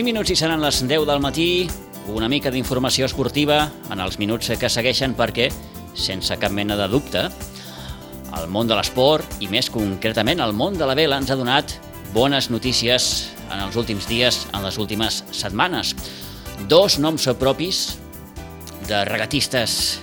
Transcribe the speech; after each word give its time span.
5 0.00 0.06
minuts 0.06 0.30
i 0.32 0.34
seran 0.38 0.62
les 0.64 0.78
10 0.88 1.02
del 1.04 1.18
matí, 1.20 1.68
una 2.08 2.28
mica 2.32 2.48
d'informació 2.48 3.04
esportiva 3.04 3.66
en 3.92 4.00
els 4.00 4.14
minuts 4.16 4.48
que 4.56 4.68
segueixen 4.72 5.12
perquè, 5.12 5.50
sense 5.92 6.38
cap 6.40 6.54
mena 6.56 6.72
de 6.78 6.86
dubte, 6.88 7.26
el 8.38 8.46
món 8.48 8.70
de 8.70 8.78
l'esport 8.78 9.34
i 9.44 9.48
més 9.52 9.68
concretament 9.68 10.40
el 10.40 10.54
món 10.56 10.78
de 10.80 10.86
la 10.88 10.94
vela 10.96 11.18
ens 11.20 11.28
ha 11.28 11.36
donat 11.36 11.74
bones 12.14 12.48
notícies 12.48 13.28
en 13.50 13.60
els 13.60 13.76
últims 13.76 14.08
dies, 14.08 14.46
en 14.54 14.64
les 14.64 14.78
últimes 14.80 15.18
setmanes. 15.36 15.92
Dos 16.64 16.96
noms 16.96 17.28
propis 17.36 17.98
de 18.88 19.02
regatistes 19.04 19.98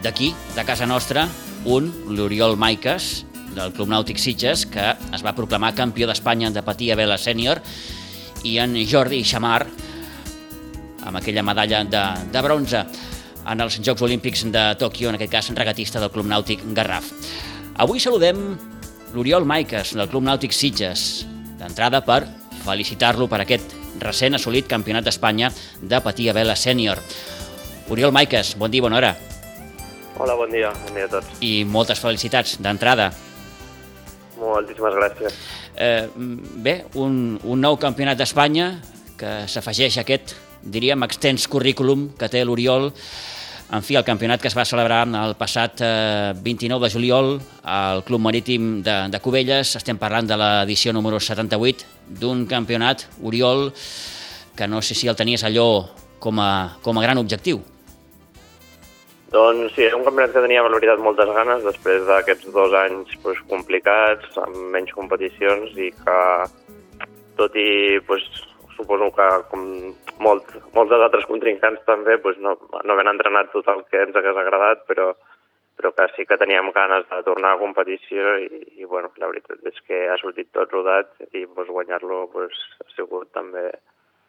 d'aquí, 0.00 0.32
de 0.56 0.64
casa 0.64 0.88
nostra, 0.88 1.26
un, 1.66 1.92
l'Oriol 2.08 2.56
Maiques, 2.56 3.26
del 3.52 3.76
Club 3.76 3.92
Nàutic 3.92 4.16
Sitges, 4.16 4.64
que 4.64 4.94
es 4.96 5.26
va 5.26 5.36
proclamar 5.36 5.74
campió 5.76 6.08
d'Espanya 6.08 6.48
de 6.56 6.64
patia 6.64 6.96
vela 6.96 7.20
sènior, 7.20 7.60
i 8.44 8.58
en 8.60 8.76
Jordi 8.86 9.22
Xamar, 9.24 9.64
amb 11.04 11.18
aquella 11.18 11.42
medalla 11.44 11.82
de, 11.84 12.04
de 12.32 12.42
bronze 12.44 12.84
en 13.44 13.60
els 13.60 13.80
Jocs 13.84 14.04
Olímpics 14.04 14.44
de 14.52 14.64
Tòquio, 14.80 15.10
en 15.10 15.18
aquest 15.18 15.32
cas 15.32 15.50
regatista 15.56 16.00
del 16.00 16.12
Club 16.12 16.28
Nàutic 16.30 16.64
Garraf. 16.76 17.10
Avui 17.80 18.00
saludem 18.00 18.40
l'Oriol 19.14 19.44
Maiques, 19.48 19.94
del 19.96 20.08
Club 20.12 20.24
Nàutic 20.28 20.52
Sitges, 20.52 21.24
d'entrada 21.60 22.04
per 22.04 22.22
felicitar-lo 22.64 23.28
per 23.28 23.42
aquest 23.44 23.74
recent 24.00 24.36
assolit 24.36 24.68
Campionat 24.68 25.04
d'Espanya 25.06 25.50
de 25.80 26.00
patia 26.04 26.34
vela 26.36 26.56
sènior. 26.56 27.00
Oriol 27.92 28.12
Maiques, 28.16 28.54
bon 28.60 28.72
dia, 28.72 28.84
bona 28.84 29.00
hora. 29.00 29.14
Hola, 30.18 30.36
bon 30.38 30.50
dia, 30.52 30.70
bon 30.86 30.96
dia 30.96 31.08
a 31.08 31.12
tots. 31.16 31.40
I 31.42 31.64
moltes 31.68 32.00
felicitats 32.00 32.58
d'entrada. 32.62 33.10
Moltíssimes 34.40 34.96
gràcies. 34.96 35.36
Eh, 35.76 36.08
bé, 36.64 36.74
un, 37.00 37.38
un 37.42 37.60
nou 37.60 37.78
campionat 37.80 38.18
d'Espanya 38.18 38.72
que 39.18 39.44
s'afegeix 39.50 39.98
a 39.98 40.04
aquest, 40.04 40.34
diríem, 40.62 41.02
extens 41.06 41.46
currículum 41.50 42.10
que 42.18 42.28
té 42.30 42.44
l'Oriol. 42.44 42.90
En 43.74 43.82
fi, 43.82 43.96
el 43.96 44.04
campionat 44.06 44.42
que 44.42 44.50
es 44.50 44.56
va 44.56 44.66
celebrar 44.68 45.02
el 45.08 45.34
passat 45.40 45.80
eh, 45.82 46.32
29 46.44 46.86
de 46.86 46.92
juliol 46.92 47.30
al 47.64 48.04
Club 48.06 48.22
Marítim 48.22 48.82
de, 48.84 48.96
de 49.10 49.20
Cubelles. 49.24 49.74
Estem 49.80 49.98
parlant 49.98 50.28
de 50.28 50.38
l'edició 50.38 50.92
número 50.92 51.18
78 51.18 51.86
d'un 52.20 52.44
campionat, 52.46 53.08
Oriol, 53.22 53.70
que 54.54 54.68
no 54.68 54.82
sé 54.82 54.94
si 54.94 55.08
el 55.10 55.16
tenies 55.18 55.46
allò 55.46 55.88
com 56.20 56.38
a, 56.40 56.76
com 56.82 56.98
a 56.98 57.06
gran 57.06 57.18
objectiu. 57.18 57.64
Doncs 59.34 59.72
sí, 59.74 59.82
era 59.82 59.96
un 59.98 60.04
campionat 60.06 60.30
que 60.30 60.42
tenia, 60.44 60.62
la 60.62 60.70
veritat, 60.70 61.00
moltes 61.02 61.30
ganes 61.34 61.64
després 61.66 62.04
d'aquests 62.06 62.52
dos 62.54 62.74
anys 62.78 63.16
pues, 63.24 63.40
complicats, 63.50 64.36
amb 64.38 64.58
menys 64.76 64.92
competicions 64.94 65.72
i 65.74 65.88
que, 65.96 66.18
tot 67.40 67.56
i, 67.58 67.98
pues, 68.06 68.22
suposo 68.76 69.08
que 69.16 69.26
com 69.50 69.64
molt, 70.22 70.52
molts 70.76 70.92
dels 70.92 71.02
altres 71.08 71.26
contrincants 71.26 71.82
també, 71.88 72.14
pues, 72.22 72.38
no, 72.46 72.54
no 72.86 72.98
ben 73.00 73.10
entrenat 73.10 73.50
tot 73.56 73.72
el 73.74 73.82
que 73.90 74.04
ens 74.06 74.20
hagués 74.20 74.38
agradat, 74.38 74.86
però, 74.86 75.08
però 75.80 75.90
que 75.98 76.06
sí 76.14 76.28
que 76.30 76.38
teníem 76.38 76.70
ganes 76.76 77.10
de 77.10 77.20
tornar 77.26 77.56
a 77.56 77.62
competició 77.64 78.36
i, 78.44 78.62
i 78.78 78.86
bueno, 78.86 79.10
la 79.18 79.32
veritat 79.32 79.66
és 79.66 79.82
que 79.88 80.04
ha 80.14 80.20
sortit 80.22 80.52
tot 80.54 80.70
rodat 80.78 81.10
i 81.32 81.42
pues, 81.42 81.74
guanyar-lo 81.74 82.28
pues, 82.36 82.54
ha 82.86 82.90
sigut 82.94 83.34
també 83.34 83.66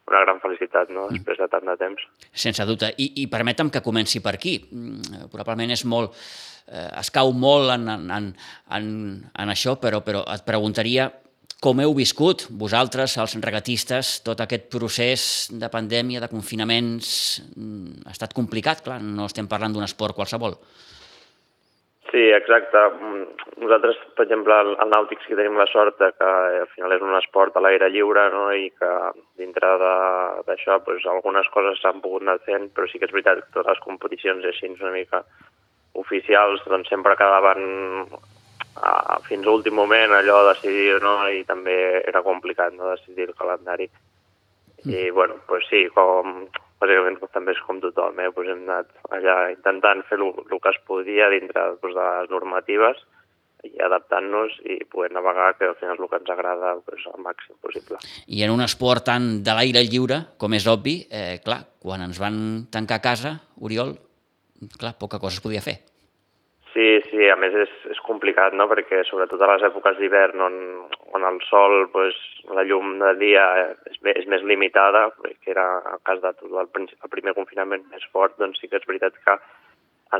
una 0.10 0.22
gran 0.22 0.42
felicitat 0.44 0.92
no? 0.94 1.08
Mm. 1.08 1.20
després 1.20 1.42
de 1.42 1.50
tant 1.52 1.66
de 1.66 1.78
temps. 1.82 2.08
Sense 2.32 2.66
dubte. 2.70 2.92
I, 3.02 3.12
i 3.24 3.28
permetem 3.32 3.72
que 3.74 3.84
comenci 3.86 4.22
per 4.22 4.36
aquí. 4.38 4.60
Mm, 4.72 5.30
probablement 5.34 5.76
és 5.76 5.86
molt... 5.90 6.16
Eh, 6.66 6.90
es 7.02 7.12
cau 7.14 7.30
molt 7.38 7.74
en, 7.76 7.90
en, 7.90 8.32
en, 8.74 8.88
en 9.30 9.54
això, 9.54 9.76
però, 9.82 10.02
però 10.06 10.24
et 10.34 10.46
preguntaria 10.48 11.12
com 11.66 11.80
heu 11.82 11.96
viscut 11.98 12.46
vosaltres, 12.62 13.16
els 13.22 13.36
regatistes, 13.42 14.20
tot 14.26 14.42
aquest 14.44 14.68
procés 14.74 15.24
de 15.54 15.70
pandèmia, 15.74 16.22
de 16.22 16.30
confinaments? 16.30 17.08
Mm, 17.56 18.06
ha 18.06 18.14
estat 18.14 18.36
complicat, 18.38 18.84
clar, 18.86 19.00
no 19.02 19.26
estem 19.30 19.50
parlant 19.50 19.74
d'un 19.74 19.86
esport 19.86 20.18
qualsevol. 20.18 20.58
Sí, 20.58 20.95
exacte. 22.14 22.78
Nosaltres, 23.58 23.98
per 24.16 24.26
exemple, 24.26 24.54
al 24.54 24.92
Nàutic 24.92 25.22
sí 25.24 25.32
que 25.32 25.40
tenim 25.40 25.58
la 25.58 25.68
sort 25.72 25.98
de 26.00 26.12
que 26.14 26.30
al 26.62 26.70
final 26.74 26.94
és 26.96 27.04
un 27.04 27.16
esport 27.18 27.56
a 27.56 27.64
l'aire 27.64 27.90
lliure 27.90 28.28
no? 28.34 28.46
i 28.54 28.70
que 28.70 28.92
dintre 29.42 29.72
d'això 30.48 30.80
pues, 30.86 31.06
algunes 31.10 31.50
coses 31.54 31.82
s'han 31.82 32.02
pogut 32.04 32.26
anar 32.26 32.38
fent, 32.46 32.70
però 32.76 32.88
sí 32.88 33.00
que 33.00 33.10
és 33.10 33.16
veritat 33.16 33.42
que 33.42 33.54
totes 33.56 33.74
les 33.74 33.84
competicions 33.88 34.46
així 34.46 34.70
una 34.76 34.94
mica 34.94 35.24
oficials 35.96 36.64
doncs 36.68 36.92
sempre 36.92 37.16
quedaven 37.16 37.64
a, 38.76 39.20
fins 39.28 39.46
a 39.46 39.50
l'últim 39.50 39.76
moment 39.80 40.14
allò 40.14 40.42
de 40.44 40.54
decidir 40.54 41.00
no? 41.02 41.18
i 41.32 41.44
també 41.48 41.78
era 42.04 42.24
complicat 42.24 42.76
no? 42.76 42.92
decidir 42.92 43.30
el 43.30 43.40
calendari. 43.40 43.90
I 44.86 45.10
mm. 45.10 45.14
bueno, 45.16 45.40
pues 45.48 45.66
sí, 45.72 45.88
com, 45.96 46.46
bàsicament 46.82 47.20
també 47.34 47.56
és 47.56 47.62
com 47.66 47.82
tothom, 47.84 48.20
eh? 48.20 48.32
pues 48.36 48.50
hem 48.52 48.64
anat 48.68 48.92
allà 49.16 49.36
intentant 49.54 50.04
fer 50.10 50.20
el 50.22 50.60
que 50.60 50.72
es 50.72 50.80
podia 50.88 51.30
dintre 51.34 51.76
pues, 51.82 51.96
de 51.96 52.06
les 52.06 52.32
normatives 52.34 53.02
i 53.66 53.74
adaptant-nos 53.82 54.60
i 54.70 54.78
poder 54.92 55.12
navegar, 55.16 55.56
que 55.58 55.66
al 55.66 55.78
final 55.80 55.96
és 55.96 56.04
el 56.04 56.10
que 56.12 56.20
ens 56.22 56.30
agrada 56.30 56.76
pues, 56.86 57.06
al 57.10 57.24
màxim 57.26 57.58
possible. 57.64 57.98
I 58.28 58.44
en 58.46 58.54
un 58.54 58.62
esport 58.66 59.08
tan 59.08 59.42
de 59.46 59.56
l'aire 59.58 59.82
lliure, 59.88 60.22
com 60.38 60.54
és 60.54 60.68
obvi, 60.70 61.00
eh, 61.10 61.40
clar, 61.46 61.64
quan 61.82 62.06
ens 62.06 62.22
van 62.22 62.38
tancar 62.72 63.00
a 63.02 63.06
casa, 63.08 63.36
Oriol, 63.66 63.96
clar, 64.78 64.96
poca 65.02 65.20
cosa 65.20 65.40
es 65.40 65.44
podia 65.44 65.64
fer. 65.66 65.80
Sí, 66.76 67.00
sí, 67.08 67.30
a 67.32 67.38
més 67.40 67.54
és, 67.56 67.72
és 67.94 68.00
complicat, 68.04 68.52
no?, 68.60 68.66
perquè 68.68 68.98
sobretot 69.08 69.40
a 69.40 69.48
les 69.54 69.62
èpoques 69.64 69.96
d'hivern 69.96 70.42
on, 70.44 70.56
on 71.16 71.24
el 71.24 71.38
sol, 71.48 71.86
pues, 71.94 72.18
la 72.52 72.66
llum 72.68 72.98
de 73.00 73.14
dia 73.22 73.46
és, 73.88 73.96
és 74.12 74.26
més 74.28 74.44
limitada, 74.44 75.06
que 75.24 75.54
era 75.54 75.64
el 75.94 76.02
cas 76.04 76.20
de 76.20 76.34
tot 76.42 76.52
el, 76.52 76.68
el 76.68 77.14
primer 77.14 77.32
confinament 77.38 77.86
més 77.94 78.04
fort, 78.12 78.36
doncs 78.42 78.60
sí 78.60 78.68
que 78.68 78.82
és 78.82 78.90
veritat 78.90 79.16
que 79.24 79.38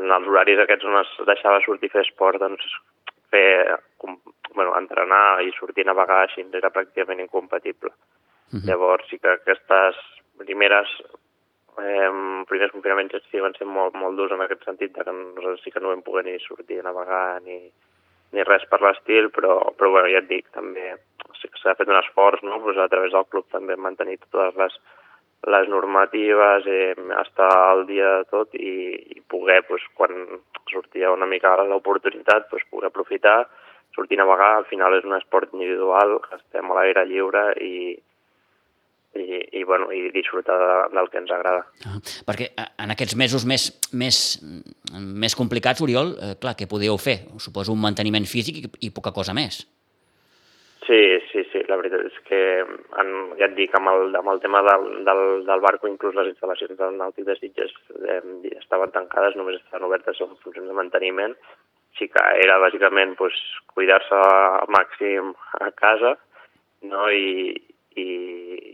en 0.00 0.08
els 0.16 0.30
horaris 0.32 0.62
aquests 0.64 0.88
on 0.88 0.96
es 1.02 1.12
deixava 1.28 1.60
sortir 1.66 1.92
fer 1.92 2.06
esport, 2.06 2.40
doncs 2.40 2.64
fer, 3.34 3.76
com, 4.00 4.16
bueno, 4.54 4.72
entrenar 4.80 5.42
i 5.44 5.52
sortir 5.58 5.84
a 5.84 5.90
navegar 5.92 6.22
així 6.24 6.46
era 6.56 6.72
pràcticament 6.72 7.20
incompatible. 7.26 7.92
Uh 7.92 8.56
mhm. 8.56 8.60
-huh. 8.62 8.66
Llavors 8.70 9.04
sí 9.10 9.18
que 9.18 9.28
aquestes 9.28 10.00
primeres 10.40 10.88
eh, 11.82 12.10
primers 12.48 12.72
confinaments 12.74 13.28
sí 13.30 13.42
van 13.42 13.56
ser 13.58 13.66
molt, 13.68 13.96
molt 13.98 14.16
durs 14.18 14.32
en 14.34 14.44
aquest 14.44 14.64
sentit, 14.64 14.94
que 14.94 15.12
nosaltres 15.12 15.62
sí 15.64 15.72
que 15.74 15.82
no 15.82 15.92
vam 15.92 16.04
poder 16.06 16.24
ni 16.26 16.38
sortir 16.44 16.80
a 16.80 16.88
navegar 16.88 17.40
ni, 17.44 17.58
ni 18.32 18.44
res 18.46 18.66
per 18.70 18.80
l'estil, 18.82 19.30
però, 19.34 19.58
però 19.78 19.92
bueno, 19.94 20.10
ja 20.12 20.22
et 20.22 20.30
dic, 20.30 20.48
també 20.56 20.94
sí 21.40 21.50
que 21.52 21.60
s'ha 21.60 21.76
fet 21.78 21.88
un 21.88 21.98
esforç, 22.00 22.42
no? 22.42 22.60
pues 22.62 22.78
a 22.78 22.88
través 22.88 23.12
del 23.12 23.28
club 23.32 23.48
també 23.52 23.76
mantenir 23.76 24.18
totes 24.24 24.56
les, 24.60 24.78
les 25.46 25.68
normatives, 25.68 26.66
eh, 26.66 26.94
estar 27.20 27.52
al 27.52 27.86
dia 27.86 28.16
de 28.18 28.24
tot 28.32 28.54
i, 28.56 28.96
i 29.16 29.22
poder, 29.28 29.62
pues, 29.68 29.84
quan 29.94 30.40
sortia 30.72 31.12
una 31.12 31.28
mica 31.28 31.54
l'oportunitat, 31.62 32.48
pues, 32.50 32.64
poder 32.70 32.90
aprofitar, 32.90 33.46
sortir 33.94 34.18
a 34.18 34.24
navegar, 34.24 34.52
al 34.56 34.66
final 34.70 34.96
és 34.96 35.04
un 35.04 35.16
esport 35.16 35.52
individual, 35.54 36.18
estem 36.36 36.70
a 36.70 36.78
l'aire 36.80 37.06
lliure 37.08 37.46
i, 37.62 37.94
i, 39.20 39.40
i, 39.60 39.62
bueno, 39.64 39.88
i 39.92 40.10
disfrutar 40.14 40.56
de, 40.60 40.74
del 40.96 41.08
que 41.12 41.20
ens 41.22 41.32
agrada. 41.34 41.64
Ah, 41.88 42.00
perquè 42.28 42.50
eh, 42.52 42.66
en 42.84 42.94
aquests 42.94 43.16
mesos 43.18 43.46
més, 43.48 43.68
més, 43.92 44.18
més 44.96 45.38
complicats, 45.38 45.82
Oriol, 45.84 46.14
eh, 46.16 46.34
clar, 46.42 46.56
què 46.58 46.68
podíeu 46.70 46.98
fer? 47.00 47.18
Suposo 47.42 47.74
un 47.74 47.82
manteniment 47.82 48.28
físic 48.28 48.62
i, 48.62 48.70
i 48.88 48.92
poca 48.94 49.14
cosa 49.16 49.34
més. 49.36 49.64
Sí, 50.86 51.00
sí, 51.32 51.42
sí, 51.50 51.64
la 51.66 51.80
veritat 51.80 52.04
és 52.06 52.18
que 52.28 52.40
en, 52.62 53.08
ja 53.40 53.48
et 53.48 53.56
dic, 53.56 53.72
amb 53.74 53.90
el, 53.90 54.12
amb 54.20 54.30
el 54.30 54.42
tema 54.42 54.60
del, 54.62 54.84
del, 55.08 55.22
del 55.48 55.64
barco, 55.64 55.90
inclús 55.90 56.14
les 56.14 56.30
instal·lacions 56.30 56.78
del 56.78 57.00
Nàutic 57.00 57.26
de 57.26 57.34
Sitges 57.40 57.74
eh, 58.06 58.20
estaven 58.54 58.94
tancades, 58.94 59.34
només 59.34 59.58
estaven 59.58 59.88
obertes 59.88 60.20
en 60.22 60.36
funcions 60.44 60.70
de 60.70 60.76
manteniment, 60.78 61.34
sí 61.98 62.06
que 62.12 62.22
era 62.44 62.60
bàsicament 62.62 63.16
pues, 63.18 63.34
cuidar-se 63.74 64.14
al 64.14 64.70
màxim 64.70 65.32
a 65.58 65.72
casa 65.74 66.14
no? 66.82 67.10
I, 67.10 67.56
i, 67.96 68.08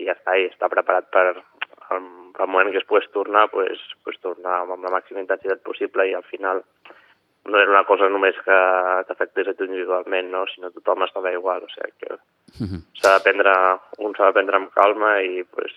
i 0.00 0.06
ja 0.06 0.16
està, 0.16 0.36
i 0.38 0.48
està 0.50 0.69
preparat 0.72 1.08
per 1.14 1.26
al, 1.32 1.42
al 1.94 2.48
moment 2.48 2.72
que 2.72 2.82
es 2.82 2.88
pogués 2.88 3.08
tornar, 3.14 3.48
pues, 3.52 3.80
pues 4.04 4.19
tornar 4.24 4.62
amb 4.62 4.84
la 4.84 4.92
màxima 4.94 5.22
intensitat 5.22 5.62
possible 5.66 6.08
i 6.08 6.14
al 6.19 6.26
final 6.30 6.62
no 7.44 7.58
era 7.58 7.70
una 7.70 7.84
cosa 7.84 8.08
només 8.08 8.36
que 8.46 8.58
t'afectés 9.08 9.50
a 9.50 9.54
tu 9.58 9.66
individualment, 9.66 10.30
no? 10.30 10.44
sinó 10.50 10.70
tothom 10.70 11.02
estava 11.06 11.32
igual, 11.34 11.64
o 11.66 11.72
sigui 11.72 11.90
que 11.98 12.12
mhm. 12.60 12.84
s'ha 13.00 13.16
de 13.16 13.24
prendre, 13.24 13.54
un 13.98 14.14
s'ha 14.14 14.30
de 14.30 14.36
prendre 14.38 14.60
amb 14.60 14.70
calma 14.76 15.16
i 15.26 15.42
pues, 15.50 15.74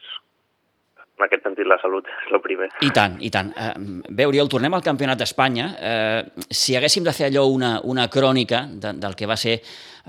en 1.15 1.25
aquest 1.25 1.45
sentit 1.47 1.67
la 1.67 1.77
salut 1.79 2.07
és 2.12 2.33
el 2.35 2.41
primer. 2.44 2.67
I 2.83 2.91
tant, 2.95 3.17
i 3.23 3.31
tant. 3.31 3.51
Eh, 3.56 3.71
bé, 4.12 4.27
Oriol, 4.27 4.50
tornem 4.51 4.73
al 4.75 4.83
Campionat 4.83 5.19
d'Espanya. 5.21 5.67
Eh, 5.79 6.45
si 6.50 6.75
haguéssim 6.75 7.06
de 7.06 7.13
fer 7.15 7.29
allò 7.29 7.45
una, 7.51 7.77
una 7.83 8.09
crònica 8.12 8.65
de, 8.69 8.95
del 9.00 9.15
que 9.15 9.29
va 9.29 9.38
ser 9.39 9.59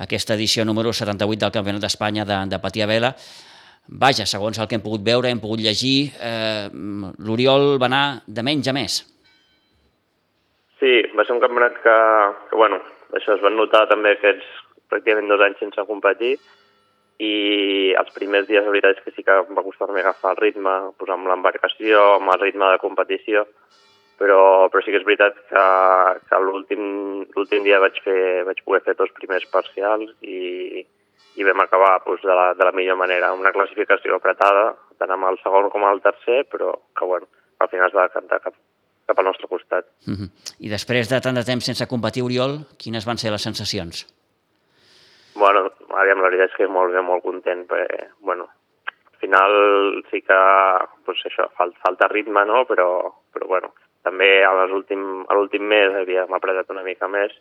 aquesta 0.02 0.34
edició 0.34 0.64
número 0.66 0.92
78 0.92 1.44
del 1.44 1.54
Campionat 1.54 1.86
d'Espanya 1.86 2.26
de, 2.26 2.40
de 2.50 2.60
patia 2.62 2.88
vela, 2.90 3.14
vaja, 3.86 4.26
segons 4.26 4.58
el 4.58 4.66
que 4.66 4.78
hem 4.78 4.84
pogut 4.84 5.04
veure, 5.06 5.30
hem 5.30 5.42
pogut 5.42 5.62
llegir, 5.62 6.10
eh, 6.18 6.66
l'Oriol 7.22 7.76
va 7.78 7.90
anar 7.90 8.04
de 8.26 8.42
menys 8.42 8.68
a 8.68 8.74
més. 8.74 8.98
Sí, 10.80 10.92
va 11.16 11.24
ser 11.24 11.36
un 11.36 11.40
campionat 11.40 11.78
que, 11.84 11.96
que 12.50 12.58
bueno, 12.58 12.82
això 13.16 13.36
es 13.36 13.44
van 13.44 13.56
notar 13.56 13.86
també 13.88 14.16
aquests 14.16 14.48
pràcticament 14.90 15.30
dos 15.30 15.42
anys 15.46 15.62
sense 15.62 15.86
competir, 15.88 16.36
i 17.18 17.94
els 17.96 18.10
primers 18.12 18.48
dies 18.48 18.64
la 18.64 18.72
veritat 18.72 18.98
és 18.98 19.04
que 19.04 19.12
sí 19.14 19.24
que 19.24 19.36
em 19.42 19.54
va 19.56 19.64
costar-me 19.64 20.02
agafar 20.02 20.34
el 20.34 20.42
ritme, 20.42 20.74
posar 21.00 21.16
amb 21.16 21.30
l'embarcació, 21.30 22.02
amb 22.16 22.34
el 22.34 22.42
ritme 22.42 22.68
de 22.74 22.82
competició, 22.82 23.46
però, 24.20 24.68
però 24.72 24.82
sí 24.84 24.92
que 24.92 25.00
és 25.00 25.06
veritat 25.06 25.38
que, 25.48 25.64
que 26.28 26.42
l'últim 26.44 27.64
dia 27.64 27.80
vaig, 27.80 27.96
fer, 28.04 28.44
vaig 28.48 28.60
poder 28.64 28.82
fer 28.84 28.96
els 28.98 29.14
primers 29.16 29.48
parcials 29.52 30.12
i, 30.20 30.84
i 31.36 31.48
vam 31.48 31.64
acabar 31.64 31.98
doncs, 32.04 32.24
de, 32.24 32.36
la, 32.36 32.50
de 32.56 32.68
la 32.68 32.74
millor 32.76 33.00
manera, 33.00 33.32
una 33.36 33.52
classificació 33.52 34.16
apretada, 34.16 34.70
tant 35.00 35.12
amb 35.12 35.28
el 35.30 35.40
segon 35.42 35.68
com 35.72 35.84
el 35.88 36.00
tercer, 36.04 36.44
però 36.52 36.72
que 36.96 37.08
bueno, 37.08 37.28
al 37.60 37.72
final 37.72 37.88
es 37.88 37.96
va 37.96 38.08
cantar 38.12 38.40
cap, 38.44 38.56
cap 39.06 39.20
al 39.20 39.28
nostre 39.28 39.48
costat. 39.48 39.88
Uh 40.06 40.16
-huh. 40.16 40.28
I 40.60 40.68
després 40.68 41.08
de 41.08 41.20
tant 41.20 41.36
de 41.36 41.44
temps 41.44 41.64
sense 41.64 41.86
competir, 41.86 42.22
Oriol, 42.22 42.66
quines 42.76 43.06
van 43.06 43.18
ser 43.18 43.30
les 43.30 43.42
sensacions? 43.42 44.06
Bueno, 45.36 45.66
aviam, 46.00 46.22
la 46.22 46.30
veritat 46.30 46.54
és 46.54 46.56
que 46.56 46.68
molt 46.72 46.94
bé, 46.94 47.02
molt 47.04 47.24
content, 47.24 47.66
perquè, 47.68 48.06
bueno, 48.24 48.46
al 48.88 49.18
final 49.20 49.52
sí 50.10 50.22
que, 50.24 50.38
pues 51.04 51.20
això, 51.28 51.50
falta, 51.58 51.76
falta 51.84 52.08
ritme, 52.08 52.44
no?, 52.48 52.64
però, 52.68 52.88
però 53.36 53.50
bueno, 53.50 53.74
també 54.06 54.30
a 54.46 54.54
l'últim 54.70 55.68
mes 55.68 56.00
havíem 56.00 56.32
apretat 56.32 56.72
una 56.72 56.84
mica 56.86 57.08
més 57.10 57.34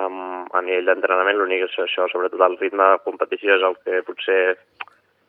um, 0.00 0.46
a 0.50 0.62
nivell 0.64 0.90
d'entrenament, 0.90 1.38
l'únic 1.38 1.66
és 1.68 1.76
això, 1.84 2.08
sobretot 2.10 2.42
el 2.46 2.58
ritme 2.58 2.90
de 2.92 3.02
competició 3.06 3.58
és 3.58 3.66
el 3.68 3.76
que 3.84 4.02
potser 4.08 4.40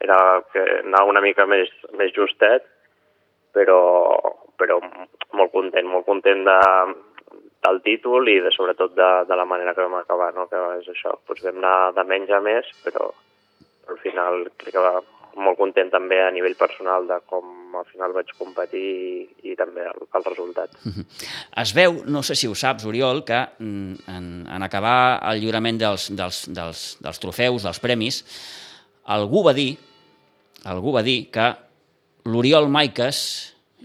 era 0.05 0.19
que 0.53 0.63
anava 0.81 1.11
una 1.13 1.21
mica 1.21 1.45
més, 1.49 1.69
més 1.99 2.13
justet, 2.17 2.65
però, 3.55 3.79
però 4.59 4.79
molt 5.37 5.53
content, 5.53 5.87
molt 5.91 6.09
content 6.09 6.43
de, 6.47 6.59
del 7.65 7.81
títol 7.85 8.29
i 8.29 8.39
de, 8.45 8.53
sobretot 8.53 8.95
de, 8.95 9.09
de 9.29 9.37
la 9.37 9.47
manera 9.49 9.73
que 9.73 9.85
vam 9.85 9.97
acabar, 9.99 10.31
no? 10.37 10.47
que 10.51 10.61
és 10.79 10.87
això, 10.93 11.17
doncs 11.27 11.43
vam 11.45 11.59
anar 11.61 11.77
de 11.97 12.05
menys 12.07 12.31
a 12.37 12.41
més, 12.45 12.69
però, 12.85 13.09
però 13.83 13.97
al 13.97 14.01
final 14.03 14.45
crec 14.55 14.77
que 14.77 14.85
va 14.85 14.95
molt 15.35 15.57
content 15.59 15.89
també 15.91 16.21
a 16.23 16.31
nivell 16.31 16.55
personal 16.55 17.07
de 17.09 17.17
com 17.27 17.75
al 17.75 17.87
final 17.89 18.13
vaig 18.15 18.29
competir 18.39 18.83
i, 18.83 19.25
i 19.51 19.55
també 19.59 19.83
el, 19.89 20.05
el 20.15 20.25
resultat. 20.27 20.77
Es 21.63 21.73
veu, 21.75 21.99
no 22.07 22.21
sé 22.23 22.37
si 22.39 22.47
ho 22.47 22.55
saps, 22.55 22.85
Oriol, 22.87 23.23
que 23.27 23.41
mm, 23.59 24.05
en, 24.11 24.29
en 24.55 24.67
acabar 24.67 25.19
el 25.31 25.41
lliurament 25.43 25.81
dels, 25.81 26.07
dels, 26.15 26.45
dels, 26.55 26.85
dels 27.03 27.21
trofeus, 27.23 27.67
dels 27.67 27.81
premis, 27.83 28.21
algú 29.11 29.43
va 29.45 29.55
dir, 29.57 29.73
algú 30.71 30.95
va 30.95 31.03
dir 31.05 31.25
que 31.35 31.51
l'Oriol 32.31 32.69
Maiques 32.71 33.19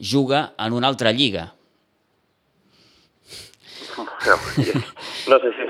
juga 0.01 0.53
en 0.59 0.77
una 0.77 0.89
altra 0.89 1.13
lliga. 1.13 1.51
No, 4.27 4.37
no 5.31 5.39
sé 5.41 5.53
si, 5.57 5.69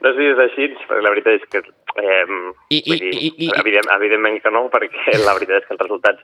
no 0.00 0.12
sé 0.12 0.18
si 0.18 0.28
és 0.30 0.42
així, 0.44 0.68
perquè 0.86 1.02
la 1.02 1.12
veritat 1.14 1.40
és 1.40 1.48
que 1.50 1.62
eh, 2.02 2.26
I, 2.70 2.78
i, 2.78 2.98
dir, 3.00 3.10
i, 3.10 3.32
i, 3.46 3.48
evident, 3.58 3.90
evidentment 3.96 4.38
que 4.44 4.52
no, 4.54 4.68
perquè 4.72 5.16
la 5.26 5.34
veritat 5.38 5.62
és 5.62 5.66
que 5.66 5.76
els 5.76 5.82
resultats 5.82 6.22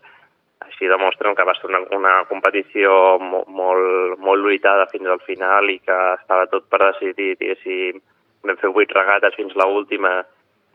així 0.66 0.88
demostren 0.90 1.34
que 1.36 1.46
va 1.48 1.54
ser 1.56 1.68
una, 1.70 1.80
una 1.96 2.14
competició 2.30 3.16
molt, 3.22 3.48
molt, 3.48 4.18
molt 4.22 4.44
lluitada 4.44 4.86
fins 4.92 5.08
al 5.10 5.22
final 5.26 5.70
i 5.72 5.78
que 5.80 5.98
estava 6.20 6.46
tot 6.52 6.68
per 6.70 6.82
decidir, 6.84 7.34
diguéssim, 7.40 8.00
vam 8.46 8.58
fer 8.60 8.72
vuit 8.74 8.92
regates 8.94 9.34
fins 9.36 9.56
a 9.56 9.66
l'última, 9.66 10.20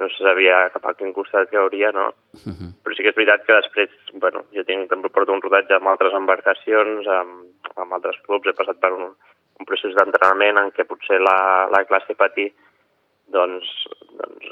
no 0.01 0.09
se 0.09 0.23
sabia 0.25 0.69
cap 0.73 0.85
a 0.89 0.95
quin 0.97 1.13
costat 1.13 1.49
que 1.51 1.59
hauria, 1.61 1.91
no? 1.93 2.07
Uh 2.33 2.51
-huh. 2.51 2.69
Però 2.83 2.95
sí 2.95 3.03
que 3.03 3.09
és 3.09 3.15
veritat 3.15 3.45
que 3.45 3.53
després, 3.53 3.89
bueno, 4.13 4.43
jo 4.55 4.63
tinc, 4.63 4.89
també 4.89 5.09
porto 5.09 5.33
un 5.33 5.41
rodatge 5.41 5.75
amb 5.75 5.87
altres 5.87 6.13
embarcacions, 6.13 7.07
amb, 7.07 7.31
amb 7.75 7.93
altres 7.93 8.17
clubs, 8.25 8.47
he 8.47 8.53
passat 8.53 8.79
per 8.79 8.91
un, 8.93 9.13
un 9.61 9.69
procés 9.69 9.95
d'entrenament 9.97 10.59
en 10.61 10.73
què 10.75 10.87
potser 10.89 11.21
la, 11.21 11.37
la 11.71 11.85
classe 11.89 12.17
petit, 12.17 12.53
doncs, 13.31 13.69
doncs 14.19 14.51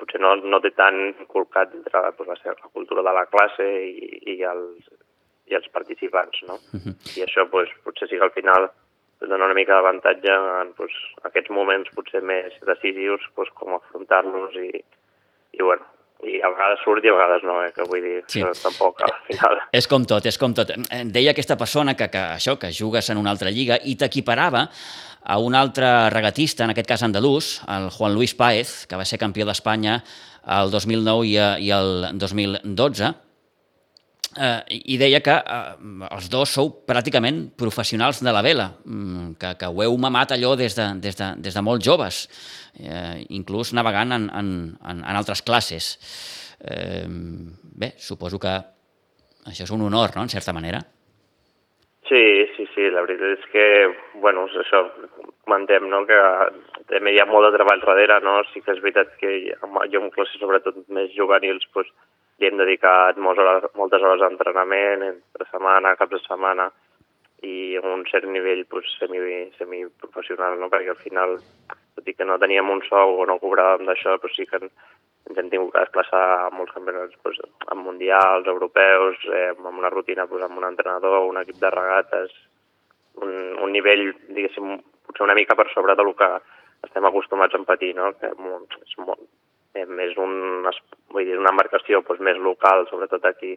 potser 0.00 0.20
no, 0.24 0.34
no 0.48 0.60
té 0.64 0.72
tan 0.76 0.98
inculcat 1.12 1.74
entre 1.76 2.04
doncs, 2.18 2.44
la, 2.44 2.56
la 2.56 2.70
cultura 2.72 3.04
de 3.04 3.14
la 3.18 3.26
classe 3.30 3.66
i, 3.84 4.08
i, 4.34 4.38
els, 4.48 4.88
i 5.50 5.58
els 5.58 5.68
participants, 5.74 6.42
no? 6.48 6.58
Uh 6.72 6.80
-huh. 6.80 6.94
I 7.18 7.24
això, 7.26 7.46
doncs, 7.50 7.72
potser 7.84 8.08
sí 8.08 8.18
que 8.18 8.28
al 8.28 8.36
final 8.38 8.70
dona 9.20 9.44
una 9.44 9.54
mica 9.54 9.74
d'avantatge 9.74 10.32
en 10.34 10.72
doncs, 10.78 10.94
aquests 11.28 11.50
moments 11.50 11.90
potser 11.94 12.22
més 12.22 12.52
decisius, 12.66 13.22
doncs, 13.36 13.50
com 13.58 13.74
afrontar-los 13.74 14.56
i, 14.56 14.70
i, 15.52 15.62
bueno, 15.62 15.84
i 16.22 16.38
a 16.40 16.50
vegades 16.52 16.82
surt 16.84 17.04
i 17.04 17.10
a 17.10 17.14
vegades 17.16 17.46
no, 17.46 17.56
eh, 17.64 17.70
que 17.74 17.86
vull 17.88 18.02
dir, 18.04 18.18
sí. 18.30 18.42
tampoc 18.62 19.02
al 19.06 19.14
final. 19.26 19.62
És 19.74 19.88
com 19.90 20.04
tot, 20.08 20.26
és 20.28 20.38
com 20.38 20.54
tot. 20.54 20.70
Deia 21.14 21.34
aquesta 21.34 21.56
persona 21.58 21.96
que, 21.98 22.08
que 22.12 22.22
això, 22.36 22.56
que 22.60 22.72
jugues 22.74 23.10
en 23.10 23.20
una 23.20 23.32
altra 23.34 23.50
lliga 23.50 23.80
i 23.82 23.96
t'equiparava 23.98 24.68
a 25.22 25.38
un 25.38 25.54
altre 25.54 25.88
regatista, 26.10 26.64
en 26.64 26.72
aquest 26.74 26.88
cas 26.90 27.02
andalús, 27.06 27.56
el 27.70 27.90
Juan 27.94 28.14
Luis 28.14 28.34
Páez, 28.34 28.86
que 28.90 28.98
va 28.98 29.06
ser 29.06 29.20
campió 29.22 29.46
d'Espanya 29.46 30.00
el 30.58 30.72
2009 30.74 31.28
i, 31.28 31.36
i 31.68 31.70
el 31.74 32.18
2012, 32.18 33.12
eh, 34.38 34.80
i 34.92 34.98
deia 35.00 35.20
que 35.24 35.34
eh, 35.34 35.60
els 36.08 36.28
dos 36.32 36.54
sou 36.56 36.70
pràcticament 36.88 37.44
professionals 37.58 38.22
de 38.24 38.32
la 38.34 38.42
vela, 38.44 38.68
mm, 38.84 39.34
que, 39.40 39.54
que 39.60 39.70
ho 39.70 39.82
heu 39.84 39.96
mamat 40.00 40.36
allò 40.36 40.54
des 40.56 40.76
de, 40.78 40.88
des 41.02 41.18
de, 41.18 41.32
des 41.42 41.54
de 41.56 41.64
molt 41.64 41.84
joves, 41.84 42.24
eh, 42.80 43.24
inclús 43.30 43.72
navegant 43.76 44.12
en, 44.16 44.28
en, 44.30 44.52
en, 44.80 45.04
en 45.04 45.20
altres 45.20 45.42
classes. 45.42 45.96
Eh, 46.62 47.06
bé, 47.08 47.94
suposo 47.98 48.38
que 48.38 48.56
això 49.50 49.66
és 49.66 49.74
un 49.74 49.82
honor, 49.88 50.14
no?, 50.16 50.22
en 50.22 50.32
certa 50.32 50.54
manera. 50.54 50.82
Sí, 52.08 52.22
sí, 52.56 52.66
sí, 52.74 52.88
la 52.92 53.02
veritat 53.06 53.38
és 53.38 53.44
que, 53.52 53.66
bueno, 54.20 54.44
això, 54.60 54.84
comentem, 55.46 55.88
no?, 55.90 56.02
que 56.06 56.18
també 56.90 57.14
hi 57.14 57.20
ha 57.22 57.28
molt 57.30 57.48
de 57.48 57.56
treball 57.56 57.82
darrere, 57.82 58.20
no? 58.24 58.40
Sí 58.52 58.60
que 58.62 58.74
és 58.74 58.82
veritat 58.84 59.14
que 59.20 59.32
jo 59.48 60.02
en 60.02 60.10
classes 60.14 60.38
sobretot 60.42 60.82
més 60.92 61.10
juvenils, 61.16 61.64
doncs, 61.74 61.90
hi 62.38 62.48
hem 62.48 62.58
dedicat 62.60 63.18
moltes 63.20 63.46
hores, 63.46 63.68
moltes 63.78 64.02
hores 64.02 64.22
d'entrenament, 64.22 65.04
entre 65.08 65.48
setmana, 65.50 65.96
caps 66.00 66.16
de 66.16 66.22
setmana, 66.24 66.70
i 67.42 67.76
amb 67.80 67.90
un 67.90 68.04
cert 68.10 68.28
nivell 68.30 68.64
pues, 68.70 68.86
semi, 69.00 69.20
semiprofessional, 69.58 70.58
no? 70.60 70.70
perquè 70.72 70.92
al 70.92 71.00
final, 71.02 71.36
tot 71.96 72.08
i 72.08 72.14
que 72.14 72.26
no 72.28 72.38
teníem 72.42 72.70
un 72.70 72.82
sou 72.86 73.18
o 73.18 73.26
no 73.26 73.40
cobràvem 73.42 73.88
d'això, 73.88 74.16
però 74.22 74.32
sí 74.34 74.46
que 74.46 74.60
ens 74.62 75.38
hem 75.38 75.50
tingut 75.50 75.72
que 75.74 75.82
desplaçar 75.82 76.22
a 76.36 76.48
molts 76.54 76.74
campionats 76.76 77.18
pues, 77.22 77.38
en 77.42 77.82
mundials, 77.82 78.48
europeus, 78.54 79.18
eh, 79.30 79.50
amb 79.56 79.78
una 79.78 79.90
rutina 79.90 80.26
pues, 80.30 80.42
amb 80.46 80.58
un 80.62 80.68
entrenador, 80.70 81.26
un 81.28 81.40
equip 81.42 81.58
de 81.62 81.70
regates, 81.74 82.34
un, 83.22 83.32
un 83.62 83.74
nivell, 83.74 84.08
diguéssim, 84.30 84.78
potser 85.06 85.26
una 85.26 85.38
mica 85.38 85.58
per 85.58 85.68
sobre 85.74 85.98
del 85.98 86.14
que 86.18 86.30
estem 86.86 87.06
acostumats 87.06 87.54
a 87.54 87.62
patir, 87.66 87.94
no? 87.98 88.12
que 88.18 88.30
és 88.30 88.38
molt, 88.38 88.78
eh, 89.74 89.86
més 89.86 90.16
un, 90.20 90.64
vull 91.12 91.28
dir, 91.28 91.38
una 91.38 91.52
embarcació 91.54 92.02
doncs, 92.06 92.20
més 92.20 92.38
local, 92.38 92.86
sobretot 92.90 93.24
aquí, 93.28 93.52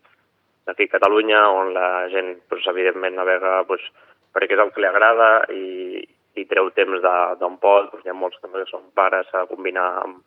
aquí 0.72 0.88
a 0.88 0.94
Catalunya, 0.96 1.46
on 1.52 1.74
la 1.76 1.88
gent, 2.14 2.36
doncs, 2.52 2.68
evidentment, 2.74 3.18
navega 3.20 3.62
doncs, 3.70 3.88
perquè 4.36 4.58
és 4.58 4.64
el 4.64 4.72
que 4.76 4.84
li 4.84 4.90
agrada 4.90 5.30
i, 5.56 6.04
i 6.36 6.46
treu 6.50 6.72
temps 6.76 7.02
d'on 7.40 7.58
pot. 7.64 7.92
Doncs, 7.92 8.06
hi 8.06 8.12
ha 8.12 8.18
molts 8.18 8.40
també 8.44 8.64
que 8.64 8.72
són 8.72 8.90
pares 8.98 9.32
a 9.34 9.46
combinar 9.52 9.88
amb, 10.04 10.22